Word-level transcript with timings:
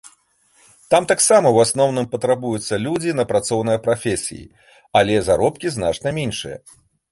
Там 0.93 1.03
таксама, 1.11 1.51
у 1.57 1.61
асноўным, 1.65 2.07
патрабуюцца 2.13 2.79
людзі 2.87 3.11
на 3.21 3.27
працоўныя 3.33 3.83
прафесіі, 3.85 4.43
але 5.03 5.15
заробкі 5.29 5.67
значна 5.79 6.07
меншыя. 6.21 6.57